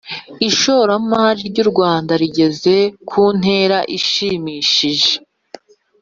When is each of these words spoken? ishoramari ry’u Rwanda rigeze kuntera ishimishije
ishoramari 0.49 1.41
ry’u 1.51 1.67
Rwanda 1.71 2.13
rigeze 2.21 2.75
kuntera 3.09 3.77
ishimishije 3.97 5.11